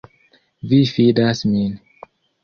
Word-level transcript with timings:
Vi 0.69 0.79
fidas 0.91 1.41
min. 1.51 1.75